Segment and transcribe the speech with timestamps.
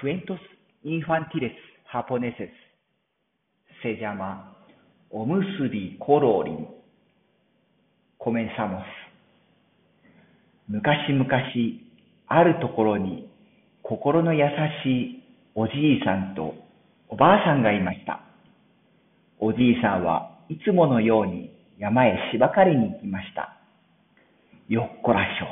[0.00, 0.38] Cuentos
[0.84, 1.56] infantiles
[1.92, 2.50] japoneses
[3.82, 4.54] se llama
[5.10, 6.66] O musubi colorín.
[8.18, 8.84] Comenzamos.
[10.68, 11.26] 昔々
[12.26, 13.30] あるところに
[13.82, 14.46] 心の優
[14.82, 15.22] しい
[15.54, 16.54] おじいさんと
[17.08, 18.20] おばあさんがいました。
[19.38, 23.56] おじいさんはいつものように山へ芝刈りに行きました。
[24.68, 25.46] よっこらしょ、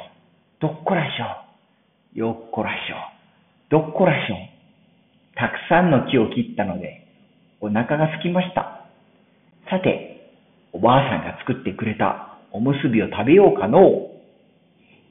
[0.61, 3.14] どっこらしょ、よっこらしょ。
[3.75, 4.37] どっこらしょ。
[5.35, 7.09] たくさんの木を切ったので、
[7.61, 8.87] お腹が空きました。
[9.69, 10.31] さて、
[10.73, 14.11] おばあさんが作ってくれたおむすびを食べようかのう。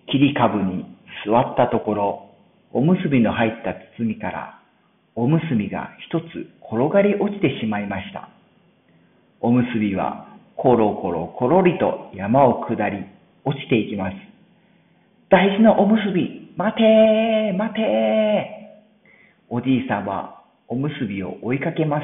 [0.10, 0.86] 切り株に
[1.26, 2.30] 座ったところ、
[2.72, 4.62] おむすびの入った包みから、
[5.14, 6.24] おむすびが一つ
[6.64, 8.30] 転がり落ちてしまいました。
[9.42, 13.04] おむすびは、コロコロコロリと山を下り、
[13.44, 14.16] 落ちていきます。
[15.28, 18.63] 大事なおむすび、待てー待てー
[19.56, 22.04] おじいさんはおむすびを追いかけます。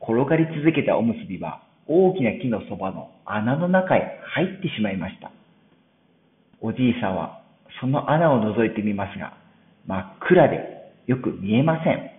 [0.00, 5.30] 転がり続けたおむすびは大きな木のそばの穴の中へ入ってしまいました。
[6.62, 7.42] おじいさんは
[7.82, 9.36] その穴を覗いてみますが、
[9.86, 12.10] 真っ暗でよく見えません。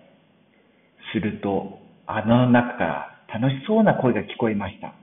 [1.12, 4.94] すると穴の中から楽しそうな声が聞こえました。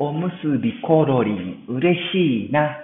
[0.00, 2.76] おむすびコロリン、嬉しいな。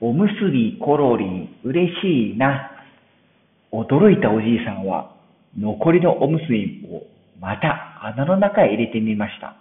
[0.00, 2.72] おむすびコロリン、嬉しいな。
[3.74, 5.16] 驚いたおじいさんは、
[5.58, 7.02] 残りのおむすびを
[7.40, 9.56] また穴の中へ入れてみました。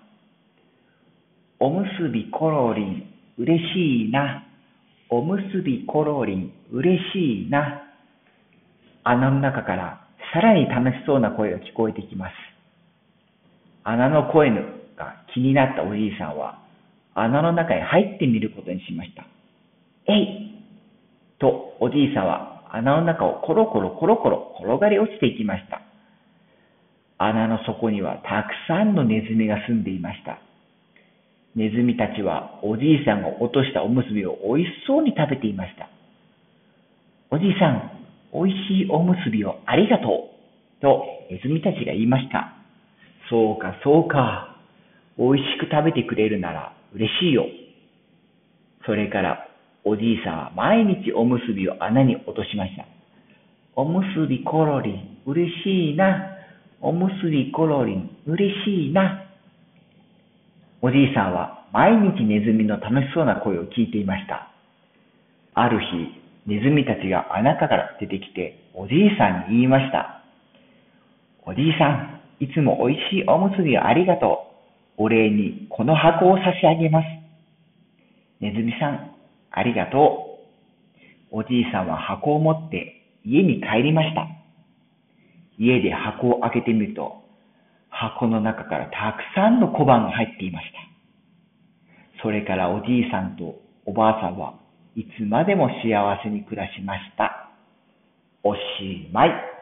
[1.59, 3.07] おむすびコロリン、
[3.39, 4.45] 嬉しいな。
[5.09, 7.81] おむすびコロリン、嬉しいな。
[9.03, 12.33] 穴の中からさらに楽しそうな声が聞こえてきます。
[13.83, 16.59] 穴の声が気になったおじいさんは、
[17.15, 19.25] 穴の中へ入ってみることにしました。
[20.07, 20.53] えい
[21.39, 25.81] とおじいさんは穴の中をコロコロコロコロ転がり落ちていきました。
[27.19, 30.39] 穴の底にはたくさんのネズミが住んでいました。
[31.55, 35.87] ネズミたちはおじいさんが落としたおむすびをおいしそうに食べていました。
[37.29, 37.91] おじいさん、
[38.31, 40.31] おいしいおむすびをありがと
[40.79, 42.53] うとネズミたちが言いました。
[43.29, 44.57] そうかそうか。
[45.19, 47.45] おいしく食べてくれるなら嬉しいよ。
[48.87, 49.47] それから
[49.85, 52.85] おじいさんは毎日おむすびを穴に落としました。
[53.75, 56.37] おむすびコロリン、嬉しいな。
[56.79, 59.23] おむすびコロリン、嬉しいな。
[60.81, 64.49] おじいさんは毎日ネズミの楽しそうな声を聞いていました。
[65.53, 70.21] ある日、ネズミたちが穴から出てきて、おじいさんに言いました。
[71.45, 74.47] おじいさん、いつもおいしいおむすびをありがと
[74.97, 75.03] う。
[75.03, 77.05] お礼にこの箱を差し上げます。
[78.39, 79.12] ネズミさん、
[79.55, 80.39] ありがと
[81.31, 81.37] う。
[81.37, 84.27] おじいさんは箱を持って家に帰りました。
[85.59, 87.23] 家で箱を開けてみると、
[87.89, 90.67] 箱の中からたくさんの小判が入っていまし
[92.17, 92.21] た。
[92.23, 94.55] それからおじいさんとおばあさんは
[94.95, 97.51] いつまでも幸せに暮らしました。
[98.43, 98.59] おし
[99.11, 99.52] まい。